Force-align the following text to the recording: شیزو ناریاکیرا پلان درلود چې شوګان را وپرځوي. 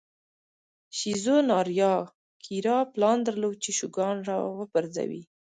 شیزو 0.97 1.37
ناریاکیرا 1.49 2.77
پلان 2.93 3.17
درلود 3.27 3.55
چې 3.63 3.71
شوګان 3.79 4.17
را 4.29 4.37
وپرځوي. 4.59 5.23